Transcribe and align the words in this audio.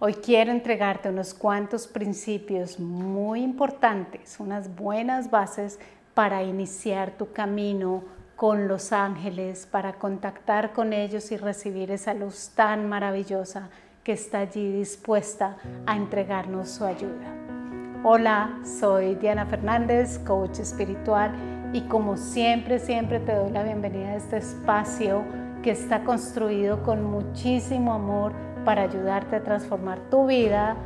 Hoy 0.00 0.14
quiero 0.14 0.52
entregarte 0.52 1.08
unos 1.08 1.34
cuantos 1.34 1.88
principios 1.88 2.78
muy 2.78 3.42
importantes, 3.42 4.38
unas 4.38 4.76
buenas 4.76 5.28
bases 5.28 5.80
para 6.14 6.44
iniciar 6.44 7.10
tu 7.18 7.32
camino 7.32 8.04
con 8.36 8.68
los 8.68 8.92
ángeles, 8.92 9.66
para 9.66 9.94
contactar 9.94 10.72
con 10.72 10.92
ellos 10.92 11.32
y 11.32 11.36
recibir 11.36 11.90
esa 11.90 12.14
luz 12.14 12.50
tan 12.54 12.88
maravillosa 12.88 13.70
que 14.04 14.12
está 14.12 14.38
allí 14.38 14.70
dispuesta 14.70 15.56
a 15.84 15.96
entregarnos 15.96 16.68
su 16.68 16.84
ayuda. 16.84 17.34
Hola, 18.04 18.56
soy 18.62 19.16
Diana 19.16 19.46
Fernández, 19.46 20.20
coach 20.20 20.60
espiritual 20.60 21.34
y 21.72 21.80
como 21.88 22.16
siempre, 22.16 22.78
siempre 22.78 23.18
te 23.18 23.34
doy 23.34 23.50
la 23.50 23.64
bienvenida 23.64 24.10
a 24.10 24.14
este 24.14 24.36
espacio 24.36 25.24
que 25.64 25.72
está 25.72 26.04
construido 26.04 26.84
con 26.84 27.02
muchísimo 27.02 27.94
amor 27.94 28.32
para 28.64 28.82
ayudarte 28.82 29.36
a 29.36 29.42
transformar 29.42 29.98
tu 30.10 30.26
vida 30.26 30.76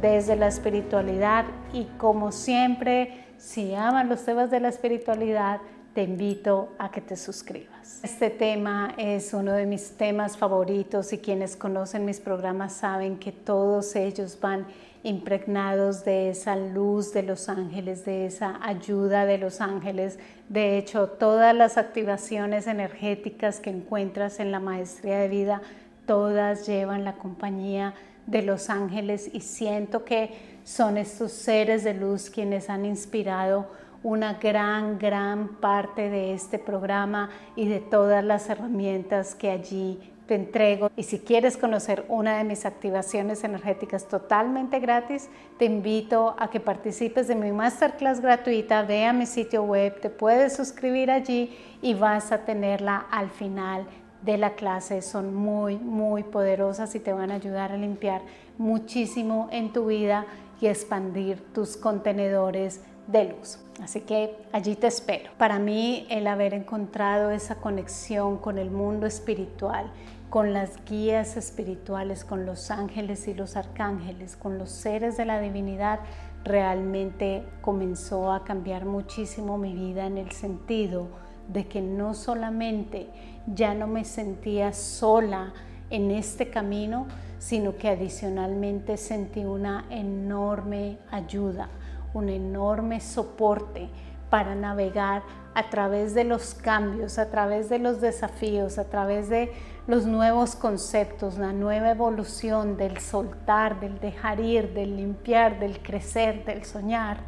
desde 0.00 0.36
la 0.36 0.48
espiritualidad 0.48 1.44
y 1.72 1.84
como 1.98 2.32
siempre, 2.32 3.24
si 3.36 3.74
aman 3.74 4.08
los 4.08 4.24
temas 4.24 4.50
de 4.50 4.60
la 4.60 4.68
espiritualidad, 4.68 5.60
te 5.94 6.02
invito 6.02 6.74
a 6.78 6.90
que 6.90 7.00
te 7.00 7.16
suscribas. 7.16 8.00
Este 8.04 8.30
tema 8.30 8.94
es 8.98 9.34
uno 9.34 9.52
de 9.52 9.66
mis 9.66 9.96
temas 9.96 10.36
favoritos 10.36 11.12
y 11.12 11.18
quienes 11.18 11.56
conocen 11.56 12.04
mis 12.04 12.20
programas 12.20 12.72
saben 12.72 13.18
que 13.18 13.32
todos 13.32 13.96
ellos 13.96 14.38
van 14.40 14.66
impregnados 15.02 16.04
de 16.04 16.30
esa 16.30 16.56
luz 16.56 17.12
de 17.12 17.22
los 17.22 17.48
ángeles, 17.48 18.04
de 18.04 18.26
esa 18.26 18.58
ayuda 18.62 19.26
de 19.26 19.38
los 19.38 19.60
ángeles. 19.60 20.18
De 20.48 20.78
hecho, 20.78 21.08
todas 21.08 21.54
las 21.54 21.78
activaciones 21.78 22.66
energéticas 22.66 23.60
que 23.60 23.70
encuentras 23.70 24.40
en 24.40 24.52
la 24.52 24.60
maestría 24.60 25.18
de 25.18 25.28
vida 25.28 25.62
todas 26.08 26.66
llevan 26.66 27.04
la 27.04 27.12
compañía 27.12 27.94
de 28.26 28.42
los 28.42 28.70
ángeles 28.70 29.30
y 29.32 29.40
siento 29.40 30.04
que 30.04 30.58
son 30.64 30.96
estos 30.96 31.32
seres 31.32 31.84
de 31.84 31.94
luz 31.94 32.30
quienes 32.30 32.70
han 32.70 32.86
inspirado 32.86 33.66
una 34.02 34.34
gran, 34.34 34.98
gran 34.98 35.48
parte 35.60 36.08
de 36.08 36.32
este 36.32 36.58
programa 36.58 37.28
y 37.56 37.68
de 37.68 37.80
todas 37.80 38.24
las 38.24 38.48
herramientas 38.48 39.34
que 39.34 39.50
allí 39.50 40.00
te 40.26 40.34
entrego. 40.34 40.90
Y 40.96 41.02
si 41.02 41.18
quieres 41.18 41.58
conocer 41.58 42.06
una 42.08 42.38
de 42.38 42.44
mis 42.44 42.64
activaciones 42.64 43.44
energéticas 43.44 44.08
totalmente 44.08 44.78
gratis, 44.78 45.28
te 45.58 45.66
invito 45.66 46.36
a 46.38 46.48
que 46.48 46.60
participes 46.60 47.28
de 47.28 47.34
mi 47.34 47.52
masterclass 47.52 48.20
gratuita. 48.20 48.82
Ve 48.82 49.04
a 49.04 49.12
mi 49.12 49.26
sitio 49.26 49.62
web, 49.62 50.00
te 50.00 50.08
puedes 50.08 50.56
suscribir 50.56 51.10
allí 51.10 51.54
y 51.82 51.92
vas 51.92 52.32
a 52.32 52.46
tenerla 52.46 53.06
al 53.10 53.28
final 53.28 53.86
de 54.22 54.38
la 54.38 54.54
clase 54.54 55.02
son 55.02 55.34
muy, 55.34 55.76
muy 55.76 56.22
poderosas 56.22 56.94
y 56.94 57.00
te 57.00 57.12
van 57.12 57.30
a 57.30 57.34
ayudar 57.34 57.72
a 57.72 57.76
limpiar 57.76 58.22
muchísimo 58.58 59.48
en 59.52 59.72
tu 59.72 59.86
vida 59.86 60.26
y 60.60 60.66
expandir 60.66 61.40
tus 61.52 61.76
contenedores 61.76 62.80
de 63.06 63.24
luz. 63.24 63.58
Así 63.82 64.00
que 64.00 64.36
allí 64.52 64.74
te 64.74 64.88
espero. 64.88 65.30
Para 65.38 65.58
mí 65.58 66.06
el 66.10 66.26
haber 66.26 66.52
encontrado 66.52 67.30
esa 67.30 67.56
conexión 67.56 68.38
con 68.38 68.58
el 68.58 68.70
mundo 68.70 69.06
espiritual, 69.06 69.90
con 70.30 70.52
las 70.52 70.84
guías 70.84 71.36
espirituales, 71.36 72.24
con 72.24 72.44
los 72.44 72.70
ángeles 72.70 73.28
y 73.28 73.34
los 73.34 73.56
arcángeles, 73.56 74.36
con 74.36 74.58
los 74.58 74.70
seres 74.70 75.16
de 75.16 75.24
la 75.24 75.40
divinidad, 75.40 76.00
realmente 76.44 77.44
comenzó 77.62 78.32
a 78.32 78.44
cambiar 78.44 78.84
muchísimo 78.84 79.58
mi 79.58 79.72
vida 79.72 80.06
en 80.06 80.18
el 80.18 80.32
sentido 80.32 81.08
de 81.48 81.66
que 81.66 81.80
no 81.80 82.14
solamente 82.14 83.08
ya 83.46 83.74
no 83.74 83.86
me 83.86 84.04
sentía 84.04 84.72
sola 84.72 85.52
en 85.90 86.10
este 86.10 86.50
camino, 86.50 87.06
sino 87.38 87.76
que 87.76 87.88
adicionalmente 87.88 88.96
sentí 88.96 89.44
una 89.44 89.86
enorme 89.90 90.98
ayuda, 91.10 91.68
un 92.14 92.28
enorme 92.28 93.00
soporte 93.00 93.88
para 94.28 94.54
navegar 94.54 95.22
a 95.54 95.70
través 95.70 96.14
de 96.14 96.24
los 96.24 96.54
cambios, 96.54 97.18
a 97.18 97.30
través 97.30 97.68
de 97.68 97.78
los 97.78 98.00
desafíos, 98.00 98.78
a 98.78 98.84
través 98.84 99.28
de 99.28 99.52
los 99.86 100.04
nuevos 100.04 100.54
conceptos, 100.54 101.38
la 101.38 101.52
nueva 101.52 101.90
evolución 101.90 102.76
del 102.76 102.98
soltar, 102.98 103.80
del 103.80 103.98
dejar 103.98 104.38
ir, 104.38 104.74
del 104.74 104.96
limpiar, 104.96 105.58
del 105.58 105.80
crecer, 105.80 106.44
del 106.44 106.64
soñar. 106.64 107.18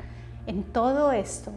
En 0.47 0.63
todo 0.63 1.11
esto 1.11 1.53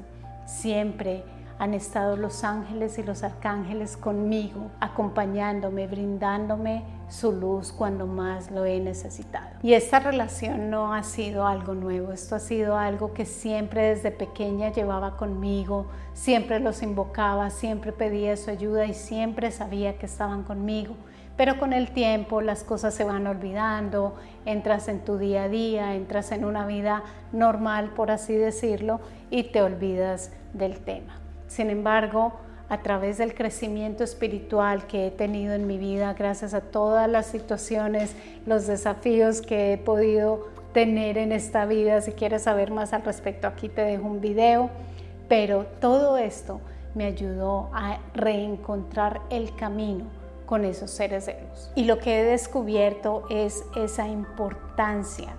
siempre 0.46 1.24
han 1.64 1.74
estado 1.74 2.18
los 2.18 2.44
ángeles 2.44 3.00
y 3.00 3.04
los 3.04 3.24
arcángeles 3.24 3.96
conmigo, 3.96 4.70
acompañándome, 4.82 5.88
brindándome 5.88 6.84
su 7.08 7.32
luz 7.32 7.72
cuando 7.72 8.06
más 8.06 8.52
lo 8.52 8.66
he 8.66 8.82
necesitado. 8.82 9.48
Y 9.62 9.74
esta 9.74 10.00
relación 10.00 10.70
no 10.70 10.94
ha 10.94 11.04
sido 11.04 11.48
algo 11.48 11.74
nuevo, 11.74 12.12
esto 12.12 12.36
ha 12.36 12.40
sido 12.40 12.78
algo 12.78 13.14
que 13.14 13.26
siempre 13.26 13.96
desde 13.96 14.12
pequeña 14.12 14.74
llevaba 14.74 15.16
conmigo, 15.16 15.86
siempre 16.14 16.60
los 16.60 16.84
invocaba, 16.84 17.50
siempre 17.50 17.94
pedía 17.94 18.36
su 18.36 18.50
ayuda 18.50 18.86
y 18.86 18.94
siempre 18.94 19.50
sabía 19.50 19.98
que 19.98 20.06
estaban 20.06 20.44
conmigo. 20.44 20.96
Pero 21.38 21.58
con 21.60 21.72
el 21.72 21.92
tiempo 21.92 22.42
las 22.42 22.66
cosas 22.66 22.94
se 22.94 23.06
van 23.06 23.26
olvidando, 23.26 24.16
entras 24.46 24.90
en 24.90 25.00
tu 25.00 25.18
día 25.18 25.44
a 25.44 25.50
día, 25.50 25.96
entras 25.96 26.34
en 26.34 26.44
una 26.44 26.66
vida 26.68 27.04
normal, 27.32 27.92
por 27.96 28.12
así 28.12 28.36
decirlo, 28.36 29.00
y 29.30 29.44
te 29.44 29.62
olvidas 29.62 30.34
del 30.54 30.80
tema. 30.82 31.23
Sin 31.54 31.70
embargo, 31.70 32.34
a 32.68 32.82
través 32.82 33.20
del 33.20 33.36
crecimiento 33.36 34.04
espiritual 34.04 34.88
que 34.88 35.06
he 35.06 35.12
tenido 35.12 35.54
en 35.54 35.68
mi 35.68 35.78
vida, 35.78 36.16
gracias 36.16 36.56
a 36.56 36.62
todas 36.62 37.08
las 37.08 37.28
situaciones, 37.28 38.16
los 38.48 38.66
desafíos 38.66 39.44
que 39.44 39.74
he 39.74 39.78
podido 39.78 40.48
tener 40.74 41.20
en 41.20 41.32
esta 41.32 41.68
vida, 41.68 42.02
si 42.02 42.14
quieres 42.14 42.42
saber 42.42 42.72
más 42.72 42.92
al 42.92 43.04
respecto, 43.04 43.46
aquí 43.46 43.70
te 43.70 43.82
dejo 43.82 44.08
un 44.08 44.20
video, 44.20 44.72
pero 45.30 45.68
todo 45.80 46.18
esto 46.18 46.60
me 46.96 47.06
ayudó 47.06 47.70
a 47.72 48.00
reencontrar 48.16 49.22
el 49.30 49.56
camino 49.56 50.06
con 50.48 50.66
esos 50.66 50.90
seres 50.90 51.28
de 51.28 51.34
luz. 51.34 51.70
Y 51.76 51.84
lo 51.84 52.00
que 52.00 52.20
he 52.20 52.24
descubierto 52.24 53.26
es 53.30 53.64
esa 53.76 54.08
importancia 54.08 55.36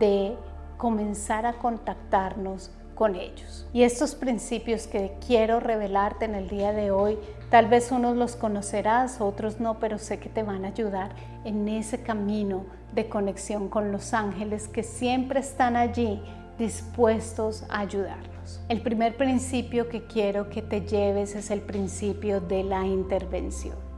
de 0.00 0.34
comenzar 0.76 1.46
a 1.46 1.52
contactarnos 1.52 2.72
con 2.94 3.16
ellos. 3.16 3.66
Y 3.72 3.82
estos 3.82 4.14
principios 4.14 4.86
que 4.86 5.14
quiero 5.26 5.60
revelarte 5.60 6.24
en 6.24 6.34
el 6.34 6.48
día 6.48 6.72
de 6.72 6.90
hoy, 6.90 7.18
tal 7.50 7.66
vez 7.66 7.90
unos 7.90 8.16
los 8.16 8.36
conocerás, 8.36 9.20
otros 9.20 9.60
no, 9.60 9.78
pero 9.78 9.98
sé 9.98 10.18
que 10.18 10.28
te 10.28 10.42
van 10.42 10.64
a 10.64 10.68
ayudar 10.68 11.14
en 11.44 11.68
ese 11.68 12.02
camino 12.02 12.66
de 12.94 13.08
conexión 13.08 13.68
con 13.68 13.92
los 13.92 14.12
ángeles 14.14 14.68
que 14.68 14.82
siempre 14.82 15.40
están 15.40 15.76
allí 15.76 16.22
dispuestos 16.58 17.64
a 17.68 17.80
ayudarnos. 17.80 18.60
El 18.68 18.82
primer 18.82 19.16
principio 19.16 19.88
que 19.88 20.06
quiero 20.06 20.50
que 20.50 20.62
te 20.62 20.82
lleves 20.82 21.34
es 21.34 21.50
el 21.50 21.60
principio 21.60 22.40
de 22.40 22.62
la 22.64 22.86
intervención. 22.86 23.91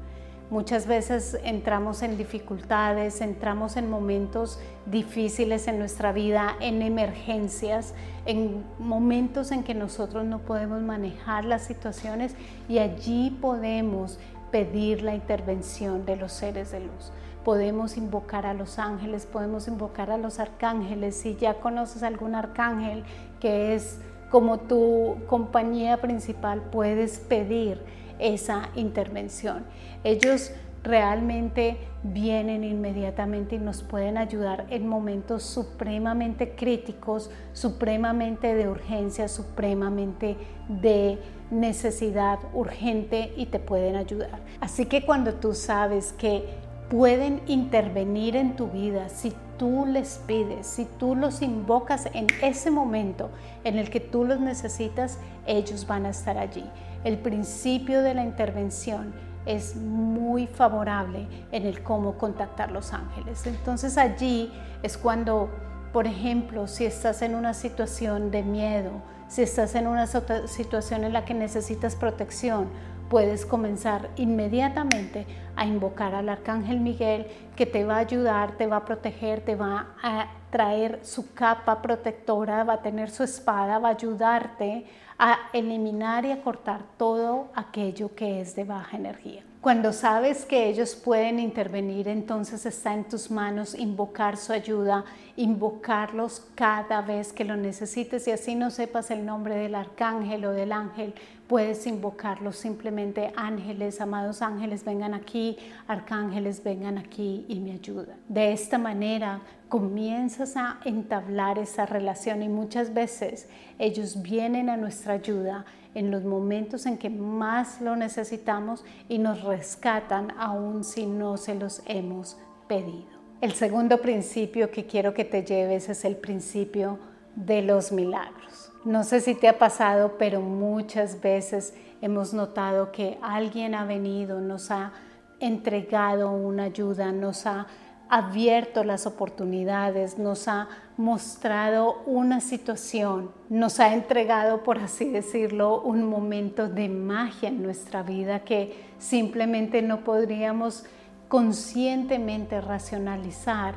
Muchas 0.50 0.86
veces 0.86 1.38
entramos 1.42 2.02
en 2.02 2.18
dificultades, 2.18 3.22
entramos 3.22 3.78
en 3.78 3.88
momentos 3.88 4.60
difíciles 4.84 5.66
en 5.68 5.78
nuestra 5.78 6.12
vida, 6.12 6.54
en 6.60 6.82
emergencias, 6.82 7.94
en 8.26 8.62
momentos 8.78 9.52
en 9.52 9.64
que 9.64 9.74
nosotros 9.74 10.26
no 10.26 10.40
podemos 10.40 10.82
manejar 10.82 11.46
las 11.46 11.62
situaciones 11.62 12.36
y 12.68 12.78
allí 12.78 13.30
podemos 13.40 14.18
pedir 14.50 15.02
la 15.02 15.14
intervención 15.14 16.04
de 16.04 16.16
los 16.16 16.32
seres 16.32 16.70
de 16.72 16.80
luz. 16.80 17.10
Podemos 17.42 17.96
invocar 17.96 18.44
a 18.44 18.52
los 18.52 18.78
ángeles, 18.78 19.24
podemos 19.26 19.66
invocar 19.66 20.10
a 20.10 20.18
los 20.18 20.38
arcángeles. 20.40 21.16
Si 21.16 21.36
ya 21.36 21.54
conoces 21.54 22.02
algún 22.02 22.34
arcángel 22.34 23.04
que 23.40 23.74
es 23.74 23.98
como 24.30 24.58
tu 24.58 25.16
compañía 25.26 25.96
principal, 26.02 26.60
puedes 26.70 27.18
pedir 27.18 27.80
esa 28.18 28.70
intervención. 28.74 29.64
Ellos 30.04 30.52
realmente 30.84 31.78
vienen 32.02 32.62
inmediatamente 32.62 33.56
y 33.56 33.58
nos 33.58 33.82
pueden 33.82 34.18
ayudar 34.18 34.66
en 34.68 34.86
momentos 34.86 35.42
supremamente 35.42 36.54
críticos, 36.54 37.30
supremamente 37.54 38.54
de 38.54 38.68
urgencia, 38.68 39.26
supremamente 39.26 40.36
de 40.68 41.18
necesidad 41.50 42.38
urgente 42.52 43.32
y 43.36 43.46
te 43.46 43.58
pueden 43.58 43.96
ayudar. 43.96 44.40
Así 44.60 44.84
que 44.84 45.06
cuando 45.06 45.34
tú 45.34 45.54
sabes 45.54 46.12
que 46.12 46.44
pueden 46.90 47.40
intervenir 47.46 48.36
en 48.36 48.54
tu 48.54 48.68
vida 48.68 49.08
si 49.08 49.32
tú 49.58 49.86
les 49.86 50.20
pides, 50.26 50.66
si 50.66 50.84
tú 50.84 51.14
los 51.14 51.40
invocas 51.40 52.08
en 52.12 52.26
ese 52.42 52.70
momento 52.70 53.30
en 53.64 53.78
el 53.78 53.88
que 53.88 54.00
tú 54.00 54.24
los 54.24 54.40
necesitas, 54.40 55.18
ellos 55.46 55.86
van 55.86 56.04
a 56.04 56.10
estar 56.10 56.36
allí. 56.36 56.64
El 57.04 57.18
principio 57.18 58.02
de 58.02 58.14
la 58.14 58.24
intervención 58.24 59.14
es 59.46 59.76
muy 59.76 60.46
favorable 60.46 61.26
en 61.52 61.66
el 61.66 61.82
cómo 61.82 62.16
contactar 62.16 62.72
los 62.72 62.92
ángeles. 62.92 63.46
Entonces 63.46 63.98
allí 63.98 64.50
es 64.82 64.96
cuando, 64.96 65.50
por 65.92 66.06
ejemplo, 66.06 66.66
si 66.66 66.86
estás 66.86 67.20
en 67.22 67.34
una 67.34 67.52
situación 67.52 68.30
de 68.30 68.42
miedo, 68.42 68.90
si 69.28 69.42
estás 69.42 69.74
en 69.74 69.86
una 69.86 70.06
situación 70.06 71.04
en 71.04 71.12
la 71.12 71.24
que 71.24 71.34
necesitas 71.34 71.94
protección, 71.94 72.68
puedes 73.10 73.44
comenzar 73.44 74.08
inmediatamente 74.16 75.26
a 75.56 75.66
invocar 75.66 76.14
al 76.14 76.28
arcángel 76.28 76.80
Miguel 76.80 77.26
que 77.54 77.66
te 77.66 77.84
va 77.84 77.96
a 77.96 77.98
ayudar, 77.98 78.56
te 78.56 78.66
va 78.66 78.78
a 78.78 78.84
proteger, 78.84 79.42
te 79.42 79.56
va 79.56 79.94
a 80.02 80.28
traer 80.54 81.00
su 81.02 81.34
capa 81.34 81.82
protectora, 81.82 82.62
va 82.62 82.74
a 82.74 82.80
tener 82.80 83.10
su 83.10 83.24
espada, 83.24 83.80
va 83.80 83.88
a 83.88 83.92
ayudarte 83.94 84.86
a 85.18 85.36
eliminar 85.52 86.24
y 86.24 86.30
a 86.30 86.42
cortar 86.42 86.82
todo 86.96 87.48
aquello 87.56 88.14
que 88.14 88.40
es 88.40 88.54
de 88.54 88.62
baja 88.62 88.96
energía. 88.96 89.42
Cuando 89.60 89.92
sabes 89.92 90.44
que 90.44 90.68
ellos 90.68 90.94
pueden 90.94 91.40
intervenir, 91.40 92.06
entonces 92.06 92.66
está 92.66 92.94
en 92.94 93.02
tus 93.02 93.32
manos 93.32 93.74
invocar 93.74 94.36
su 94.36 94.52
ayuda, 94.52 95.04
invocarlos 95.36 96.46
cada 96.54 97.00
vez 97.00 97.32
que 97.32 97.44
lo 97.44 97.56
necesites 97.56 98.28
y 98.28 98.30
así 98.30 98.54
no 98.54 98.70
sepas 98.70 99.10
el 99.10 99.26
nombre 99.26 99.56
del 99.56 99.74
arcángel 99.74 100.44
o 100.44 100.52
del 100.52 100.70
ángel, 100.70 101.14
puedes 101.48 101.86
invocarlos 101.86 102.56
simplemente 102.56 103.32
ángeles, 103.36 104.00
amados 104.00 104.40
ángeles, 104.40 104.84
vengan 104.84 105.14
aquí, 105.14 105.56
arcángeles, 105.88 106.62
vengan 106.62 106.98
aquí 106.98 107.44
y 107.48 107.58
me 107.58 107.72
ayudan. 107.72 108.16
De 108.28 108.52
esta 108.52 108.78
manera 108.78 109.40
comienzas 109.74 110.56
a 110.56 110.78
entablar 110.84 111.58
esa 111.58 111.84
relación 111.84 112.44
y 112.44 112.48
muchas 112.48 112.94
veces 112.94 113.48
ellos 113.80 114.22
vienen 114.22 114.70
a 114.70 114.76
nuestra 114.76 115.14
ayuda 115.14 115.64
en 115.96 116.12
los 116.12 116.22
momentos 116.22 116.86
en 116.86 116.96
que 116.96 117.10
más 117.10 117.80
lo 117.80 117.96
necesitamos 117.96 118.84
y 119.08 119.18
nos 119.18 119.42
rescatan 119.42 120.30
aún 120.38 120.84
si 120.84 121.06
no 121.06 121.36
se 121.38 121.56
los 121.56 121.82
hemos 121.86 122.36
pedido. 122.68 123.08
El 123.40 123.54
segundo 123.54 124.00
principio 124.00 124.70
que 124.70 124.86
quiero 124.86 125.12
que 125.12 125.24
te 125.24 125.42
lleves 125.42 125.88
es 125.88 126.04
el 126.04 126.14
principio 126.14 127.00
de 127.34 127.62
los 127.62 127.90
milagros. 127.90 128.70
No 128.84 129.02
sé 129.02 129.20
si 129.20 129.34
te 129.34 129.48
ha 129.48 129.58
pasado, 129.58 130.18
pero 130.20 130.40
muchas 130.40 131.20
veces 131.20 131.74
hemos 132.00 132.32
notado 132.32 132.92
que 132.92 133.18
alguien 133.20 133.74
ha 133.74 133.84
venido, 133.84 134.40
nos 134.40 134.70
ha 134.70 134.92
entregado 135.40 136.30
una 136.30 136.64
ayuda, 136.64 137.10
nos 137.10 137.44
ha 137.46 137.66
abierto 138.08 138.84
las 138.84 139.06
oportunidades, 139.06 140.18
nos 140.18 140.48
ha 140.48 140.68
mostrado 140.96 142.02
una 142.06 142.40
situación, 142.40 143.30
nos 143.48 143.80
ha 143.80 143.94
entregado, 143.94 144.62
por 144.62 144.78
así 144.78 145.08
decirlo, 145.08 145.80
un 145.82 146.04
momento 146.04 146.68
de 146.68 146.88
magia 146.88 147.48
en 147.48 147.62
nuestra 147.62 148.02
vida 148.02 148.40
que 148.40 148.74
simplemente 148.98 149.82
no 149.82 150.04
podríamos 150.04 150.84
conscientemente 151.28 152.60
racionalizar 152.60 153.74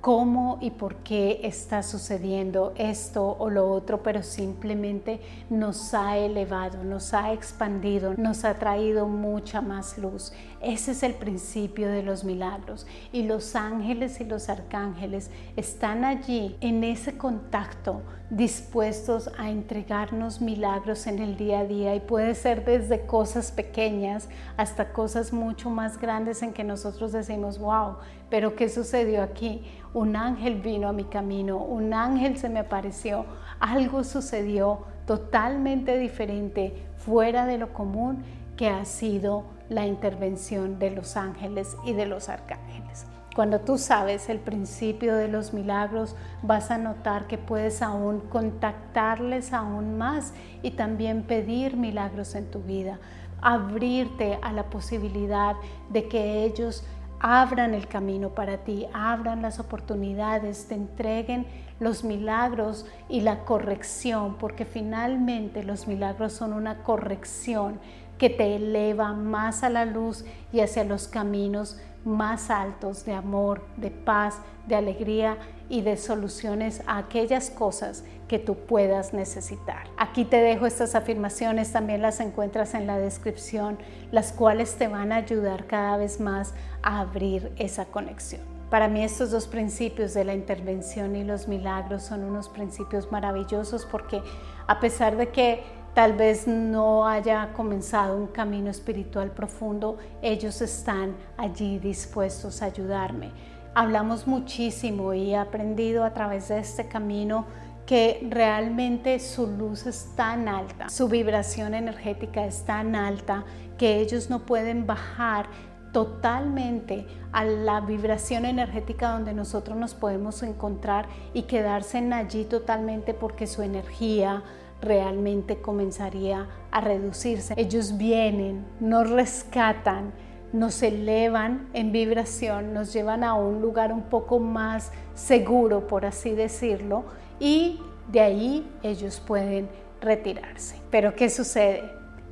cómo 0.00 0.58
y 0.60 0.70
por 0.70 0.96
qué 0.96 1.40
está 1.42 1.82
sucediendo 1.82 2.72
esto 2.76 3.36
o 3.38 3.50
lo 3.50 3.70
otro, 3.70 4.02
pero 4.02 4.22
simplemente 4.22 5.20
nos 5.50 5.92
ha 5.94 6.16
elevado, 6.16 6.84
nos 6.84 7.14
ha 7.14 7.32
expandido, 7.32 8.14
nos 8.16 8.44
ha 8.44 8.54
traído 8.54 9.06
mucha 9.06 9.60
más 9.60 9.98
luz. 9.98 10.32
Ese 10.60 10.90
es 10.90 11.04
el 11.04 11.14
principio 11.14 11.88
de 11.88 12.02
los 12.02 12.24
milagros 12.24 12.84
y 13.12 13.22
los 13.22 13.54
ángeles 13.54 14.20
y 14.20 14.24
los 14.24 14.48
arcángeles 14.48 15.30
están 15.56 16.04
allí 16.04 16.56
en 16.60 16.82
ese 16.82 17.16
contacto 17.16 18.02
dispuestos 18.28 19.30
a 19.38 19.50
entregarnos 19.50 20.40
milagros 20.40 21.06
en 21.06 21.20
el 21.20 21.36
día 21.36 21.60
a 21.60 21.64
día 21.64 21.94
y 21.94 22.00
puede 22.00 22.34
ser 22.34 22.64
desde 22.64 23.06
cosas 23.06 23.52
pequeñas 23.52 24.28
hasta 24.56 24.92
cosas 24.92 25.32
mucho 25.32 25.70
más 25.70 25.98
grandes 25.98 26.42
en 26.42 26.52
que 26.52 26.64
nosotros 26.64 27.12
decimos, 27.12 27.58
wow, 27.58 27.98
pero 28.28 28.56
¿qué 28.56 28.68
sucedió 28.68 29.22
aquí? 29.22 29.62
Un 29.94 30.16
ángel 30.16 30.60
vino 30.60 30.88
a 30.88 30.92
mi 30.92 31.04
camino, 31.04 31.58
un 31.58 31.94
ángel 31.94 32.36
se 32.36 32.48
me 32.48 32.58
apareció, 32.58 33.24
algo 33.60 34.02
sucedió 34.02 34.80
totalmente 35.06 35.96
diferente, 35.98 36.74
fuera 36.96 37.46
de 37.46 37.58
lo 37.58 37.72
común, 37.72 38.24
que 38.56 38.68
ha 38.68 38.84
sido 38.84 39.44
la 39.68 39.86
intervención 39.86 40.78
de 40.78 40.90
los 40.90 41.16
ángeles 41.16 41.76
y 41.84 41.92
de 41.92 42.06
los 42.06 42.28
arcángeles. 42.28 43.06
Cuando 43.34 43.60
tú 43.60 43.78
sabes 43.78 44.28
el 44.28 44.40
principio 44.40 45.14
de 45.14 45.28
los 45.28 45.52
milagros, 45.52 46.16
vas 46.42 46.72
a 46.72 46.78
notar 46.78 47.28
que 47.28 47.38
puedes 47.38 47.82
aún 47.82 48.20
contactarles 48.20 49.52
aún 49.52 49.96
más 49.96 50.32
y 50.62 50.72
también 50.72 51.22
pedir 51.22 51.76
milagros 51.76 52.34
en 52.34 52.50
tu 52.50 52.60
vida, 52.60 52.98
abrirte 53.40 54.40
a 54.42 54.52
la 54.52 54.64
posibilidad 54.64 55.54
de 55.88 56.08
que 56.08 56.42
ellos 56.44 56.84
abran 57.20 57.74
el 57.74 57.86
camino 57.86 58.30
para 58.30 58.58
ti, 58.58 58.86
abran 58.92 59.42
las 59.42 59.60
oportunidades, 59.60 60.66
te 60.66 60.74
entreguen 60.74 61.46
los 61.80 62.02
milagros 62.02 62.86
y 63.08 63.20
la 63.20 63.44
corrección, 63.44 64.36
porque 64.38 64.64
finalmente 64.64 65.62
los 65.62 65.86
milagros 65.86 66.32
son 66.32 66.52
una 66.52 66.82
corrección 66.82 67.78
que 68.18 68.30
te 68.30 68.56
eleva 68.56 69.12
más 69.12 69.62
a 69.62 69.70
la 69.70 69.84
luz 69.84 70.24
y 70.52 70.60
hacia 70.60 70.84
los 70.84 71.08
caminos 71.08 71.80
más 72.04 72.50
altos 72.50 73.04
de 73.04 73.12
amor, 73.12 73.62
de 73.76 73.90
paz, 73.90 74.38
de 74.66 74.76
alegría 74.76 75.36
y 75.68 75.82
de 75.82 75.96
soluciones 75.96 76.82
a 76.86 76.98
aquellas 76.98 77.50
cosas 77.50 78.04
que 78.28 78.38
tú 78.38 78.54
puedas 78.54 79.14
necesitar. 79.14 79.86
Aquí 79.96 80.24
te 80.24 80.36
dejo 80.36 80.66
estas 80.66 80.94
afirmaciones, 80.94 81.72
también 81.72 82.02
las 82.02 82.20
encuentras 82.20 82.74
en 82.74 82.86
la 82.86 82.98
descripción, 82.98 83.78
las 84.10 84.32
cuales 84.32 84.76
te 84.76 84.88
van 84.88 85.12
a 85.12 85.16
ayudar 85.16 85.66
cada 85.66 85.96
vez 85.96 86.20
más 86.20 86.54
a 86.82 87.00
abrir 87.00 87.52
esa 87.56 87.86
conexión. 87.86 88.42
Para 88.70 88.88
mí 88.88 89.02
estos 89.02 89.30
dos 89.30 89.46
principios 89.46 90.12
de 90.12 90.24
la 90.24 90.34
intervención 90.34 91.16
y 91.16 91.24
los 91.24 91.48
milagros 91.48 92.02
son 92.02 92.22
unos 92.22 92.50
principios 92.50 93.10
maravillosos 93.10 93.86
porque 93.86 94.22
a 94.66 94.78
pesar 94.78 95.16
de 95.16 95.28
que 95.28 95.62
tal 95.94 96.12
vez 96.12 96.46
no 96.46 97.06
haya 97.06 97.52
comenzado 97.54 98.16
un 98.16 98.28
camino 98.28 98.70
espiritual 98.70 99.30
profundo, 99.30 99.98
ellos 100.22 100.60
están 100.60 101.16
allí 101.36 101.78
dispuestos 101.78 102.62
a 102.62 102.66
ayudarme. 102.66 103.30
Hablamos 103.74 104.26
muchísimo 104.26 105.14
y 105.14 105.30
he 105.30 105.36
aprendido 105.36 106.04
a 106.04 106.12
través 106.12 106.48
de 106.48 106.58
este 106.58 106.88
camino 106.88 107.46
que 107.86 108.26
realmente 108.30 109.18
su 109.18 109.46
luz 109.46 109.86
es 109.86 110.12
tan 110.14 110.46
alta, 110.46 110.90
su 110.90 111.08
vibración 111.08 111.74
energética 111.74 112.44
es 112.44 112.64
tan 112.64 112.94
alta 112.94 113.44
que 113.78 114.00
ellos 114.00 114.28
no 114.28 114.40
pueden 114.40 114.86
bajar 114.86 115.46
totalmente 115.92 117.06
a 117.32 117.44
la 117.44 117.80
vibración 117.80 118.44
energética 118.44 119.10
donde 119.12 119.32
nosotros 119.32 119.76
nos 119.76 119.94
podemos 119.94 120.42
encontrar 120.42 121.06
y 121.32 121.42
quedarse 121.42 121.98
en 121.98 122.12
allí 122.12 122.44
totalmente 122.44 123.14
porque 123.14 123.46
su 123.46 123.62
energía, 123.62 124.42
realmente 124.80 125.60
comenzaría 125.60 126.48
a 126.70 126.80
reducirse. 126.80 127.54
Ellos 127.56 127.96
vienen, 127.96 128.66
nos 128.80 129.10
rescatan, 129.10 130.12
nos 130.52 130.82
elevan 130.82 131.68
en 131.74 131.92
vibración, 131.92 132.72
nos 132.72 132.92
llevan 132.92 133.24
a 133.24 133.34
un 133.34 133.60
lugar 133.60 133.92
un 133.92 134.02
poco 134.02 134.38
más 134.38 134.92
seguro, 135.14 135.86
por 135.86 136.06
así 136.06 136.30
decirlo, 136.30 137.04
y 137.38 137.80
de 138.10 138.20
ahí 138.20 138.70
ellos 138.82 139.20
pueden 139.20 139.68
retirarse. 140.00 140.80
Pero 140.90 141.14
¿qué 141.14 141.28
sucede? 141.28 141.82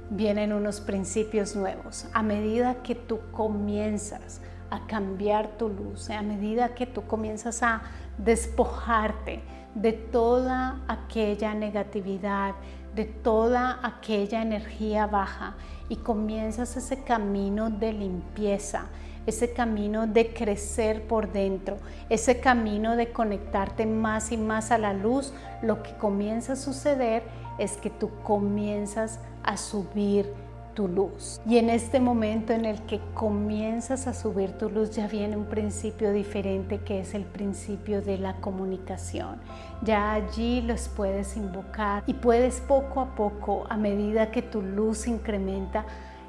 Vienen 0.09 0.53
unos 0.53 0.81
principios 0.81 1.57
nuevos. 1.57 2.07
A 2.13 2.23
medida 2.23 2.83
que 2.83 2.95
tú 2.95 3.21
comienzas 3.33 4.41
a 4.71 4.87
cambiar 4.87 5.59
tu 5.59 5.69
luz, 5.69 6.11
a 6.11 6.23
medida 6.23 6.75
que 6.75 6.87
tú 6.87 7.03
comienzas 7.03 7.63
a 7.63 7.83
despojarte 8.19 9.43
de 9.77 9.93
toda 9.93 10.81
aquella 10.89 11.53
negatividad, 11.55 12.55
de 12.95 13.05
toda 13.05 13.79
aquella 13.83 14.41
energía 14.41 15.07
baja 15.07 15.55
y 15.91 15.97
comienzas 15.97 16.79
ese 16.79 17.03
camino 17.03 17.69
de 17.69 17.93
limpieza, 17.93 18.87
ese 19.27 19.53
camino 19.53 20.07
de 20.07 20.33
crecer 20.33 21.07
por 21.07 21.31
dentro, 21.31 21.77
ese 22.09 22.41
camino 22.41 22.97
de 22.97 23.13
conectarte 23.13 23.85
más 23.85 24.33
y 24.33 24.39
más 24.39 24.71
a 24.71 24.79
la 24.79 24.95
luz, 24.95 25.35
lo 25.61 25.83
que 25.83 25.95
comienza 25.97 26.55
a 26.55 26.57
suceder 26.57 27.23
es 27.59 27.77
que 27.77 27.91
tú 27.91 28.11
comienzas 28.23 29.21
a 29.43 29.59
subir 29.59 30.33
tu 30.77 30.87
luz. 30.87 31.41
Y 31.47 31.57
en 31.57 31.71
este 31.71 31.99
momento 31.99 32.53
en 32.53 32.67
el 32.67 32.83
que 32.83 33.01
comienzas 33.15 34.07
a 34.07 34.15
subir 34.15 34.53
tu 34.53 34.71
luz 34.71 34.91
ya 34.91 35.09
viene 35.09 35.37
un 35.37 35.47
principio 35.47 36.13
diferente 36.13 36.79
que 36.79 37.01
es 37.01 37.15
el 37.15 37.25
principio 37.25 38.03
de 38.03 38.19
la 38.19 38.35
comunicación. 38.35 39.41
Ya 39.83 40.13
allí 40.13 40.61
los 40.61 40.89
puedes 40.89 41.37
invocar 41.37 42.05
y 42.07 42.15
puedes 42.15 42.61
poco 42.61 43.01
a 43.01 43.17
poco, 43.17 43.65
a 43.69 43.77
medida 43.77 44.31
que 44.31 44.43
tu 44.43 44.61
luz 44.63 45.09
incrementa, 45.09 45.87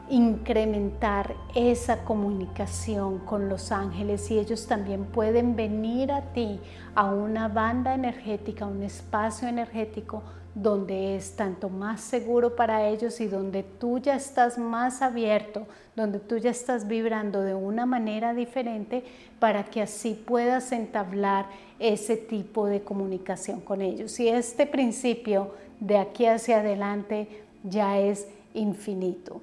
incrementar 0.09 1.35
esa 1.53 2.05
comunicación 2.05 3.19
con 3.19 3.49
los 3.49 3.73
ángeles 3.73 4.31
y 4.31 4.39
ellos 4.39 4.65
también 4.65 5.03
pueden 5.03 5.57
venir 5.57 6.13
a 6.13 6.21
ti 6.31 6.61
a 6.95 7.13
una 7.13 7.49
banda 7.49 7.93
energética, 7.93 8.65
un 8.65 8.83
espacio 8.83 9.49
energético 9.49 10.23
donde 10.61 11.15
es 11.15 11.35
tanto 11.35 11.69
más 11.69 12.01
seguro 12.01 12.55
para 12.55 12.87
ellos 12.87 13.21
y 13.21 13.27
donde 13.27 13.61
tú 13.61 13.99
ya 13.99 14.15
estás 14.15 14.57
más 14.57 15.03
abierto, 15.03 15.67
donde 15.95 16.19
tú 16.19 16.37
ya 16.37 16.49
estás 16.49 16.87
vibrando 16.87 17.41
de 17.41 17.53
una 17.53 17.85
manera 17.85 18.33
diferente 18.33 19.03
para 19.39 19.65
que 19.65 19.83
así 19.83 20.13
puedas 20.13 20.71
entablar 20.71 21.45
ese 21.77 22.17
tipo 22.17 22.65
de 22.65 22.81
comunicación 22.81 23.61
con 23.61 23.83
ellos. 23.83 24.19
Y 24.19 24.29
este 24.29 24.65
principio 24.65 25.53
de 25.79 25.99
aquí 25.99 26.25
hacia 26.25 26.61
adelante 26.61 27.27
ya 27.63 27.99
es 27.99 28.27
infinito. 28.53 29.41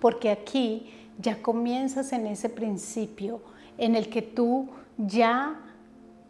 porque 0.00 0.30
aquí 0.30 0.90
ya 1.20 1.40
comienzas 1.40 2.12
en 2.12 2.26
ese 2.26 2.48
principio 2.48 3.40
en 3.78 3.94
el 3.94 4.08
que 4.08 4.20
tú 4.20 4.68
ya 4.98 5.60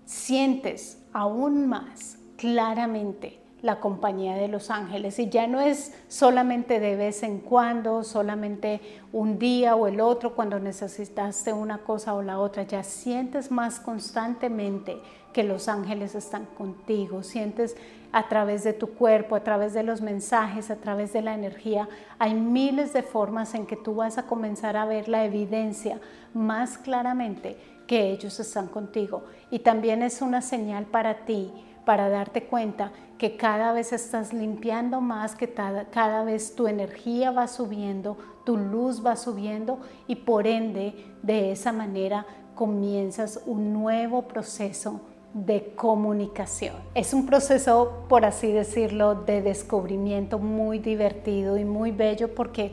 sientes 0.04 0.98
aún 1.14 1.66
más 1.66 2.18
claramente 2.36 3.41
la 3.62 3.78
compañía 3.78 4.34
de 4.34 4.48
los 4.48 4.70
ángeles 4.70 5.18
y 5.18 5.28
ya 5.28 5.46
no 5.46 5.60
es 5.60 5.94
solamente 6.08 6.80
de 6.80 6.96
vez 6.96 7.22
en 7.22 7.38
cuando, 7.38 8.02
solamente 8.02 8.80
un 9.12 9.38
día 9.38 9.76
o 9.76 9.86
el 9.86 10.00
otro 10.00 10.34
cuando 10.34 10.58
necesitaste 10.58 11.52
una 11.52 11.78
cosa 11.78 12.14
o 12.14 12.22
la 12.22 12.40
otra, 12.40 12.64
ya 12.64 12.82
sientes 12.82 13.50
más 13.50 13.78
constantemente 13.78 15.00
que 15.32 15.44
los 15.44 15.68
ángeles 15.68 16.14
están 16.14 16.44
contigo, 16.44 17.22
sientes 17.22 17.76
a 18.10 18.28
través 18.28 18.64
de 18.64 18.74
tu 18.74 18.90
cuerpo, 18.90 19.36
a 19.36 19.44
través 19.44 19.72
de 19.72 19.82
los 19.82 20.02
mensajes, 20.02 20.70
a 20.70 20.76
través 20.76 21.12
de 21.12 21.22
la 21.22 21.34
energía. 21.34 21.88
Hay 22.18 22.34
miles 22.34 22.92
de 22.92 23.02
formas 23.02 23.54
en 23.54 23.64
que 23.64 23.76
tú 23.76 23.94
vas 23.94 24.18
a 24.18 24.24
comenzar 24.24 24.76
a 24.76 24.84
ver 24.84 25.08
la 25.08 25.24
evidencia 25.24 25.98
más 26.34 26.76
claramente 26.76 27.56
que 27.86 28.10
ellos 28.10 28.38
están 28.38 28.66
contigo. 28.66 29.24
Y 29.50 29.60
también 29.60 30.02
es 30.02 30.20
una 30.20 30.42
señal 30.42 30.84
para 30.84 31.24
ti, 31.24 31.50
para 31.84 32.08
darte 32.08 32.44
cuenta 32.44 32.92
que 33.18 33.36
cada 33.36 33.72
vez 33.72 33.92
estás 33.92 34.32
limpiando 34.32 35.00
más, 35.00 35.34
que 35.34 35.52
cada, 35.52 36.24
vez 36.24 36.54
tu 36.54 36.66
energía 36.66 37.30
va 37.30 37.46
subiendo, 37.46 38.16
tu 38.44 38.56
luz 38.56 39.04
va 39.04 39.16
subiendo 39.16 39.78
y 40.06 40.16
por 40.16 40.46
ende 40.46 40.94
de 41.22 41.52
esa 41.52 41.72
manera 41.72 42.26
comienzas 42.54 43.40
un 43.46 43.72
nuevo 43.72 44.22
proceso 44.22 45.00
de 45.34 45.72
comunicación. 45.74 46.74
Es 46.94 47.14
un 47.14 47.26
proceso, 47.26 48.04
por 48.08 48.24
así 48.24 48.52
decirlo, 48.52 49.14
de 49.14 49.40
descubrimiento 49.40 50.38
muy 50.38 50.78
divertido 50.78 51.56
y 51.56 51.64
muy 51.64 51.90
bello 51.90 52.34
porque 52.34 52.72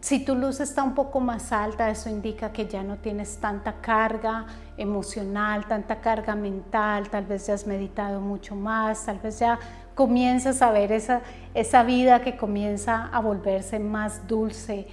si 0.00 0.24
tu 0.24 0.34
luz 0.34 0.60
está 0.60 0.82
un 0.82 0.94
poco 0.94 1.20
más 1.20 1.52
alta, 1.52 1.90
eso 1.90 2.08
indica 2.08 2.52
que 2.52 2.66
ya 2.66 2.82
no 2.82 2.96
tienes 2.98 3.36
tanta 3.38 3.80
carga 3.82 4.46
emocional, 4.80 5.66
tanta 5.66 6.00
carga 6.00 6.34
mental, 6.34 7.08
tal 7.10 7.26
vez 7.26 7.46
ya 7.46 7.54
has 7.54 7.66
meditado 7.66 8.20
mucho 8.20 8.56
más, 8.56 9.04
tal 9.06 9.18
vez 9.18 9.38
ya 9.38 9.58
comienzas 9.94 10.62
a 10.62 10.72
ver 10.72 10.92
esa, 10.92 11.20
esa 11.54 11.82
vida 11.82 12.22
que 12.22 12.36
comienza 12.36 13.08
a 13.12 13.20
volverse 13.20 13.78
más 13.78 14.26
dulce, 14.26 14.86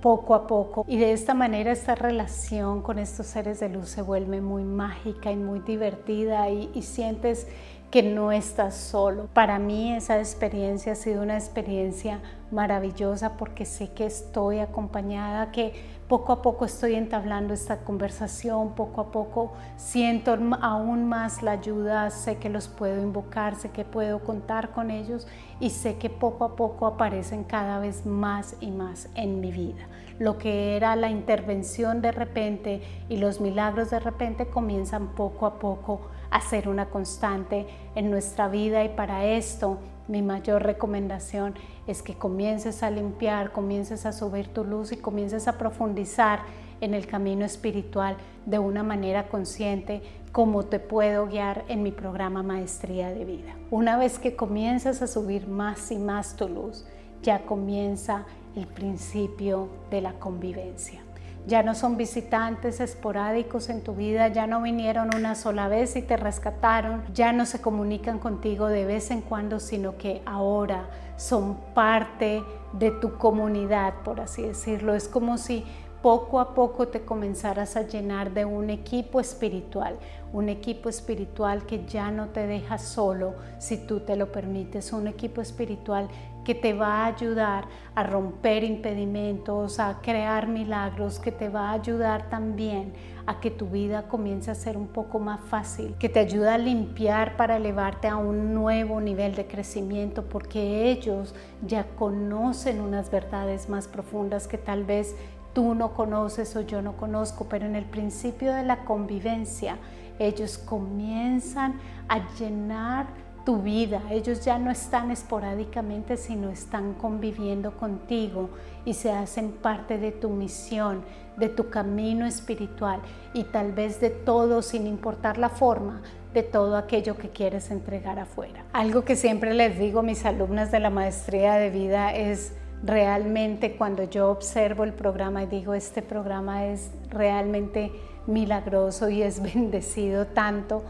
poco 0.00 0.34
a 0.34 0.46
poco. 0.46 0.84
Y 0.88 0.98
de 0.98 1.12
esta 1.12 1.34
manera 1.34 1.72
esta 1.72 1.94
relación 1.94 2.80
con 2.80 2.98
estos 2.98 3.26
seres 3.26 3.60
de 3.60 3.68
luz 3.68 3.88
se 3.88 4.02
vuelve 4.02 4.40
muy 4.40 4.64
mágica 4.64 5.30
y 5.30 5.36
muy 5.36 5.60
divertida 5.60 6.48
y, 6.48 6.70
y 6.74 6.82
sientes 6.82 7.46
que 7.90 8.02
no 8.02 8.32
estás 8.32 8.74
solo. 8.74 9.28
Para 9.32 9.58
mí 9.58 9.92
esa 9.92 10.18
experiencia 10.18 10.92
ha 10.92 10.96
sido 10.96 11.22
una 11.22 11.36
experiencia 11.36 12.20
maravillosa 12.50 13.36
porque 13.36 13.64
sé 13.64 13.92
que 13.92 14.06
estoy 14.06 14.58
acompañada, 14.58 15.50
que 15.52 15.74
poco 16.08 16.32
a 16.32 16.40
poco 16.40 16.64
estoy 16.64 16.94
entablando 16.94 17.52
esta 17.52 17.78
conversación, 17.78 18.74
poco 18.74 19.00
a 19.00 19.10
poco 19.10 19.52
siento 19.76 20.38
aún 20.60 21.08
más 21.08 21.42
la 21.42 21.52
ayuda, 21.52 22.10
sé 22.10 22.36
que 22.36 22.48
los 22.48 22.68
puedo 22.68 23.02
invocar, 23.02 23.56
sé 23.56 23.70
que 23.70 23.84
puedo 23.84 24.20
contar 24.20 24.70
con 24.70 24.90
ellos 24.90 25.26
y 25.58 25.70
sé 25.70 25.96
que 25.96 26.08
poco 26.08 26.44
a 26.44 26.54
poco 26.54 26.86
aparecen 26.86 27.42
cada 27.42 27.80
vez 27.80 28.06
más 28.06 28.56
y 28.60 28.70
más 28.70 29.08
en 29.16 29.40
mi 29.40 29.50
vida. 29.50 29.88
Lo 30.20 30.38
que 30.38 30.76
era 30.76 30.94
la 30.94 31.10
intervención 31.10 32.00
de 32.00 32.12
repente 32.12 32.82
y 33.08 33.16
los 33.16 33.40
milagros 33.40 33.90
de 33.90 33.98
repente 33.98 34.46
comienzan 34.46 35.08
poco 35.08 35.44
a 35.44 35.58
poco 35.58 36.02
a 36.30 36.40
ser 36.40 36.68
una 36.68 36.86
constante 36.86 37.66
en 37.94 38.10
nuestra 38.10 38.48
vida 38.48 38.84
y 38.84 38.90
para 38.90 39.24
esto 39.24 39.78
mi 40.08 40.22
mayor 40.22 40.62
recomendación 40.62 41.54
es 41.86 42.02
que 42.02 42.14
comiences 42.14 42.82
a 42.82 42.90
limpiar, 42.90 43.52
comiences 43.52 44.06
a 44.06 44.12
subir 44.12 44.48
tu 44.48 44.64
luz 44.64 44.92
y 44.92 44.96
comiences 44.96 45.48
a 45.48 45.58
profundizar 45.58 46.40
en 46.80 46.94
el 46.94 47.06
camino 47.06 47.44
espiritual 47.44 48.16
de 48.44 48.58
una 48.58 48.82
manera 48.82 49.28
consciente 49.28 50.02
como 50.32 50.64
te 50.64 50.78
puedo 50.78 51.26
guiar 51.26 51.64
en 51.68 51.82
mi 51.82 51.92
programa 51.92 52.42
Maestría 52.42 53.08
de 53.08 53.24
Vida. 53.24 53.56
Una 53.70 53.96
vez 53.96 54.18
que 54.18 54.36
comienzas 54.36 55.00
a 55.00 55.06
subir 55.06 55.48
más 55.48 55.90
y 55.90 55.98
más 55.98 56.36
tu 56.36 56.48
luz, 56.48 56.84
ya 57.22 57.46
comienza 57.46 58.26
el 58.54 58.66
principio 58.66 59.68
de 59.90 60.02
la 60.02 60.12
convivencia 60.14 61.05
ya 61.46 61.62
no 61.62 61.74
son 61.74 61.96
visitantes 61.96 62.80
esporádicos 62.80 63.68
en 63.68 63.82
tu 63.82 63.94
vida, 63.94 64.28
ya 64.28 64.46
no 64.46 64.60
vinieron 64.62 65.14
una 65.14 65.36
sola 65.36 65.68
vez 65.68 65.94
y 65.94 66.02
te 66.02 66.16
rescataron, 66.16 67.04
ya 67.14 67.32
no 67.32 67.46
se 67.46 67.60
comunican 67.60 68.18
contigo 68.18 68.66
de 68.66 68.84
vez 68.84 69.10
en 69.12 69.20
cuando, 69.20 69.60
sino 69.60 69.96
que 69.96 70.22
ahora 70.26 70.88
son 71.16 71.56
parte 71.72 72.42
de 72.72 72.90
tu 72.90 73.16
comunidad, 73.16 73.94
por 74.04 74.20
así 74.20 74.42
decirlo. 74.42 74.94
Es 74.94 75.08
como 75.08 75.38
si 75.38 75.64
poco 76.02 76.40
a 76.40 76.54
poco 76.54 76.88
te 76.88 77.04
comenzaras 77.04 77.76
a 77.76 77.82
llenar 77.82 78.32
de 78.32 78.44
un 78.44 78.70
equipo 78.70 79.20
espiritual, 79.20 79.98
un 80.32 80.48
equipo 80.48 80.88
espiritual 80.88 81.64
que 81.64 81.84
ya 81.86 82.10
no 82.10 82.28
te 82.28 82.46
deja 82.46 82.78
solo 82.78 83.34
si 83.58 83.76
tú 83.86 84.00
te 84.00 84.16
lo 84.16 84.30
permites, 84.30 84.92
un 84.92 85.06
equipo 85.08 85.40
espiritual 85.40 86.08
que 86.46 86.54
te 86.54 86.74
va 86.74 87.02
a 87.02 87.06
ayudar 87.06 87.64
a 87.96 88.04
romper 88.04 88.62
impedimentos, 88.62 89.80
a 89.80 90.00
crear 90.00 90.46
milagros, 90.46 91.18
que 91.18 91.32
te 91.32 91.48
va 91.48 91.70
a 91.70 91.72
ayudar 91.72 92.30
también 92.30 92.92
a 93.26 93.40
que 93.40 93.50
tu 93.50 93.66
vida 93.66 94.06
comience 94.06 94.48
a 94.48 94.54
ser 94.54 94.76
un 94.76 94.86
poco 94.86 95.18
más 95.18 95.40
fácil, 95.40 95.96
que 95.98 96.08
te 96.08 96.20
ayuda 96.20 96.54
a 96.54 96.58
limpiar 96.58 97.36
para 97.36 97.56
elevarte 97.56 98.06
a 98.06 98.16
un 98.16 98.54
nuevo 98.54 99.00
nivel 99.00 99.34
de 99.34 99.48
crecimiento, 99.48 100.22
porque 100.22 100.88
ellos 100.88 101.34
ya 101.66 101.84
conocen 101.96 102.80
unas 102.80 103.10
verdades 103.10 103.68
más 103.68 103.88
profundas 103.88 104.46
que 104.46 104.56
tal 104.56 104.84
vez 104.84 105.16
tú 105.52 105.74
no 105.74 105.94
conoces 105.94 106.54
o 106.54 106.60
yo 106.60 106.80
no 106.80 106.96
conozco, 106.96 107.48
pero 107.48 107.66
en 107.66 107.74
el 107.74 107.86
principio 107.86 108.54
de 108.54 108.62
la 108.62 108.84
convivencia 108.84 109.78
ellos 110.20 110.58
comienzan 110.58 111.80
a 112.08 112.20
llenar 112.38 113.25
tu 113.46 113.62
vida. 113.62 114.02
Ellos 114.10 114.44
ya 114.44 114.58
no 114.58 114.72
están 114.72 115.12
esporádicamente, 115.12 116.16
sino 116.16 116.50
están 116.50 116.94
conviviendo 116.94 117.70
contigo 117.76 118.50
y 118.84 118.94
se 118.94 119.12
hacen 119.12 119.52
parte 119.52 119.98
de 119.98 120.10
tu 120.10 120.30
misión, 120.30 121.02
de 121.36 121.48
tu 121.48 121.70
camino 121.70 122.26
espiritual 122.26 123.00
y 123.32 123.44
tal 123.44 123.70
vez 123.70 124.00
de 124.00 124.10
todo, 124.10 124.62
sin 124.62 124.88
importar 124.88 125.38
la 125.38 125.48
forma, 125.48 126.02
de 126.34 126.42
todo 126.42 126.76
aquello 126.76 127.16
que 127.16 127.30
quieres 127.30 127.70
entregar 127.70 128.18
afuera. 128.18 128.64
Algo 128.72 129.04
que 129.04 129.14
siempre 129.14 129.54
les 129.54 129.78
digo 129.78 130.00
a 130.00 130.02
mis 130.02 130.26
alumnas 130.26 130.72
de 130.72 130.80
la 130.80 130.90
maestría 130.90 131.54
de 131.54 131.70
vida 131.70 132.12
es 132.12 132.52
realmente 132.82 133.76
cuando 133.76 134.02
yo 134.02 134.28
observo 134.28 134.82
el 134.82 134.92
programa 134.92 135.44
y 135.44 135.46
digo, 135.46 135.72
este 135.72 136.02
programa 136.02 136.66
es 136.66 136.90
realmente 137.10 137.92
milagroso 138.26 139.08
y 139.08 139.22
es 139.22 139.40
bendecido 139.54 140.26
tanto, 140.26 140.82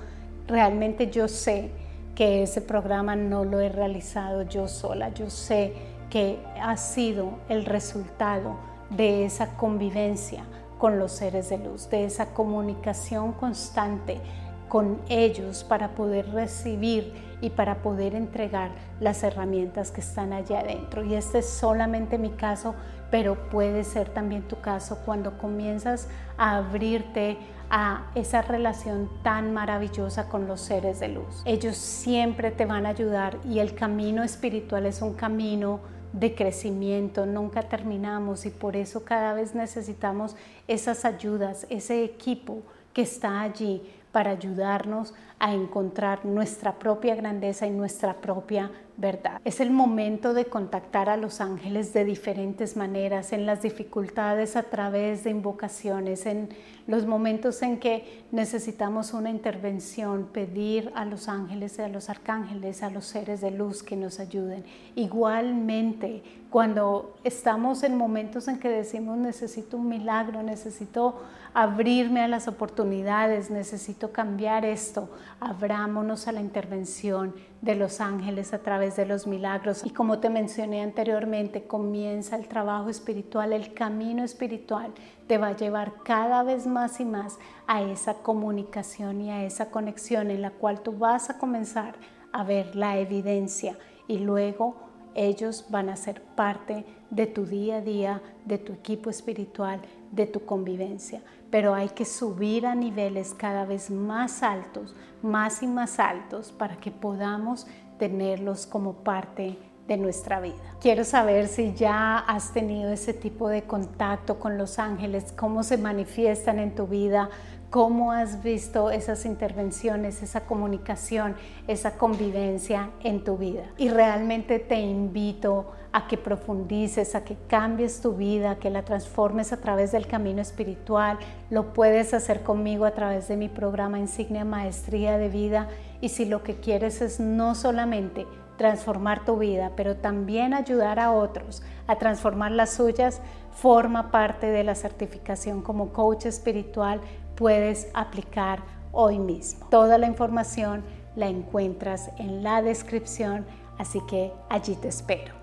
realmente 0.46 1.10
yo 1.10 1.28
sé 1.28 1.70
que 2.16 2.42
ese 2.42 2.62
programa 2.62 3.14
no 3.14 3.44
lo 3.44 3.60
he 3.60 3.68
realizado 3.68 4.42
yo 4.42 4.66
sola. 4.66 5.10
Yo 5.10 5.30
sé 5.30 5.74
que 6.10 6.40
ha 6.60 6.76
sido 6.76 7.38
el 7.48 7.64
resultado 7.64 8.56
de 8.90 9.24
esa 9.24 9.56
convivencia 9.56 10.44
con 10.78 10.98
los 10.98 11.12
seres 11.12 11.50
de 11.50 11.58
luz, 11.58 11.88
de 11.90 12.04
esa 12.04 12.32
comunicación 12.32 13.32
constante 13.32 14.20
con 14.68 15.00
ellos 15.08 15.64
para 15.64 15.94
poder 15.94 16.30
recibir 16.30 17.12
y 17.40 17.50
para 17.50 17.82
poder 17.82 18.14
entregar 18.14 18.70
las 19.00 19.22
herramientas 19.22 19.90
que 19.90 20.00
están 20.00 20.32
allá 20.32 20.60
adentro. 20.60 21.04
Y 21.04 21.14
este 21.14 21.38
es 21.38 21.48
solamente 21.48 22.18
mi 22.18 22.30
caso, 22.30 22.74
pero 23.10 23.48
puede 23.50 23.84
ser 23.84 24.08
también 24.08 24.42
tu 24.42 24.60
caso 24.60 24.98
cuando 25.04 25.38
comienzas 25.38 26.08
a 26.38 26.56
abrirte 26.56 27.38
a 27.68 28.06
esa 28.14 28.42
relación 28.42 29.10
tan 29.22 29.52
maravillosa 29.52 30.28
con 30.28 30.46
los 30.46 30.60
seres 30.60 31.00
de 31.00 31.08
luz. 31.08 31.42
Ellos 31.44 31.76
siempre 31.76 32.50
te 32.50 32.64
van 32.64 32.86
a 32.86 32.90
ayudar 32.90 33.38
y 33.44 33.58
el 33.58 33.74
camino 33.74 34.22
espiritual 34.22 34.86
es 34.86 35.02
un 35.02 35.14
camino 35.14 35.80
de 36.12 36.34
crecimiento, 36.34 37.26
nunca 37.26 37.62
terminamos 37.62 38.46
y 38.46 38.50
por 38.50 38.76
eso 38.76 39.04
cada 39.04 39.34
vez 39.34 39.54
necesitamos 39.54 40.36
esas 40.66 41.04
ayudas, 41.04 41.66
ese 41.68 42.04
equipo 42.04 42.62
que 42.94 43.02
está 43.02 43.42
allí 43.42 43.82
para 44.12 44.30
ayudarnos 44.30 45.14
a 45.38 45.52
encontrar 45.52 46.24
nuestra 46.24 46.78
propia 46.78 47.14
grandeza 47.14 47.66
y 47.66 47.70
nuestra 47.70 48.14
propia 48.14 48.70
verdad. 48.96 49.42
Es 49.44 49.60
el 49.60 49.70
momento 49.70 50.32
de 50.32 50.46
contactar 50.46 51.10
a 51.10 51.18
los 51.18 51.42
ángeles 51.42 51.92
de 51.92 52.06
diferentes 52.06 52.76
maneras, 52.76 53.32
en 53.32 53.44
las 53.44 53.60
dificultades 53.60 54.56
a 54.56 54.62
través 54.62 55.24
de 55.24 55.30
invocaciones, 55.30 56.24
en 56.24 56.48
los 56.86 57.04
momentos 57.04 57.60
en 57.60 57.78
que 57.78 58.24
necesitamos 58.32 59.12
una 59.12 59.28
intervención, 59.28 60.28
pedir 60.32 60.90
a 60.94 61.04
los 61.04 61.28
ángeles 61.28 61.78
a 61.78 61.88
los 61.88 62.08
arcángeles, 62.08 62.82
a 62.82 62.90
los 62.90 63.04
seres 63.04 63.40
de 63.40 63.50
luz 63.50 63.82
que 63.82 63.96
nos 63.96 64.18
ayuden. 64.18 64.64
Igualmente, 64.94 66.22
cuando 66.50 67.16
estamos 67.24 67.82
en 67.82 67.96
momentos 67.96 68.48
en 68.48 68.58
que 68.58 68.68
decimos 68.68 69.18
necesito 69.18 69.76
un 69.76 69.88
milagro, 69.88 70.42
necesito 70.42 71.20
abrirme 71.52 72.20
a 72.20 72.28
las 72.28 72.48
oportunidades, 72.48 73.50
necesito 73.50 74.12
cambiar 74.12 74.64
esto. 74.64 75.10
Abrámonos 75.40 76.28
a 76.28 76.32
la 76.32 76.40
intervención 76.40 77.34
de 77.62 77.74
los 77.74 78.00
ángeles 78.00 78.52
a 78.52 78.58
través 78.58 78.96
de 78.96 79.06
los 79.06 79.26
milagros. 79.26 79.84
Y 79.84 79.90
como 79.90 80.18
te 80.18 80.30
mencioné 80.30 80.82
anteriormente, 80.82 81.66
comienza 81.66 82.36
el 82.36 82.46
trabajo 82.46 82.90
espiritual, 82.90 83.52
el 83.52 83.74
camino 83.74 84.22
espiritual 84.22 84.92
te 85.26 85.38
va 85.38 85.48
a 85.48 85.56
llevar 85.56 85.94
cada 86.04 86.42
vez 86.42 86.66
más 86.66 87.00
y 87.00 87.04
más 87.04 87.38
a 87.66 87.82
esa 87.82 88.14
comunicación 88.14 89.20
y 89.20 89.30
a 89.30 89.44
esa 89.44 89.70
conexión 89.70 90.30
en 90.30 90.42
la 90.42 90.50
cual 90.50 90.80
tú 90.80 90.92
vas 90.92 91.28
a 91.28 91.38
comenzar 91.38 91.96
a 92.32 92.44
ver 92.44 92.76
la 92.76 92.98
evidencia 92.98 93.76
y 94.06 94.18
luego 94.18 94.85
ellos 95.16 95.66
van 95.70 95.88
a 95.88 95.96
ser 95.96 96.22
parte 96.22 96.84
de 97.10 97.26
tu 97.26 97.46
día 97.46 97.76
a 97.76 97.80
día, 97.80 98.22
de 98.44 98.58
tu 98.58 98.72
equipo 98.72 99.10
espiritual, 99.10 99.80
de 100.12 100.26
tu 100.26 100.44
convivencia. 100.44 101.22
Pero 101.50 101.74
hay 101.74 101.88
que 101.88 102.04
subir 102.04 102.66
a 102.66 102.74
niveles 102.74 103.34
cada 103.34 103.64
vez 103.64 103.90
más 103.90 104.42
altos, 104.42 104.94
más 105.22 105.62
y 105.62 105.66
más 105.66 105.98
altos, 105.98 106.52
para 106.52 106.76
que 106.76 106.90
podamos 106.90 107.66
tenerlos 107.98 108.66
como 108.66 108.94
parte 109.04 109.58
de 109.88 109.96
nuestra 109.96 110.40
vida. 110.40 110.56
Quiero 110.80 111.04
saber 111.04 111.48
si 111.48 111.72
ya 111.74 112.18
has 112.18 112.52
tenido 112.52 112.92
ese 112.92 113.14
tipo 113.14 113.48
de 113.48 113.62
contacto 113.62 114.38
con 114.38 114.58
los 114.58 114.78
ángeles, 114.78 115.32
cómo 115.32 115.62
se 115.62 115.78
manifiestan 115.78 116.58
en 116.58 116.74
tu 116.74 116.86
vida, 116.86 117.30
cómo 117.76 118.10
has 118.10 118.42
visto 118.42 118.90
esas 118.90 119.26
intervenciones, 119.26 120.22
esa 120.22 120.46
comunicación, 120.46 121.36
esa 121.66 121.98
convivencia 121.98 122.88
en 123.04 123.22
tu 123.22 123.36
vida. 123.36 123.64
Y 123.76 123.90
realmente 123.90 124.58
te 124.58 124.80
invito 124.80 125.72
a 125.92 126.06
que 126.06 126.16
profundices, 126.16 127.14
a 127.14 127.22
que 127.22 127.36
cambies 127.48 128.00
tu 128.00 128.14
vida, 128.14 128.56
que 128.56 128.70
la 128.70 128.82
transformes 128.82 129.52
a 129.52 129.58
través 129.58 129.92
del 129.92 130.06
camino 130.06 130.40
espiritual. 130.40 131.18
Lo 131.50 131.74
puedes 131.74 132.14
hacer 132.14 132.42
conmigo 132.42 132.86
a 132.86 132.92
través 132.92 133.28
de 133.28 133.36
mi 133.36 133.50
programa 133.50 133.98
Insignia 133.98 134.46
Maestría 134.46 135.18
de 135.18 135.28
Vida. 135.28 135.68
Y 136.00 136.08
si 136.08 136.24
lo 136.24 136.42
que 136.42 136.54
quieres 136.54 137.02
es 137.02 137.20
no 137.20 137.54
solamente 137.54 138.26
transformar 138.56 139.26
tu 139.26 139.36
vida, 139.36 139.72
pero 139.76 139.96
también 139.96 140.54
ayudar 140.54 140.98
a 140.98 141.12
otros 141.12 141.62
a 141.86 141.96
transformar 141.96 142.52
las 142.52 142.74
suyas, 142.74 143.20
forma 143.52 144.10
parte 144.10 144.46
de 144.48 144.64
la 144.64 144.74
certificación 144.74 145.62
como 145.62 145.92
coach 145.92 146.26
espiritual, 146.26 147.00
puedes 147.36 147.88
aplicar 147.94 148.62
hoy 148.92 149.18
mismo. 149.18 149.66
Toda 149.70 149.98
la 149.98 150.06
información 150.06 150.82
la 151.14 151.28
encuentras 151.28 152.10
en 152.18 152.42
la 152.42 152.62
descripción, 152.62 153.46
así 153.78 154.00
que 154.08 154.32
allí 154.48 154.74
te 154.74 154.88
espero. 154.88 155.34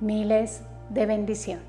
Miles 0.00 0.62
de 0.90 1.06
bendiciones. 1.06 1.67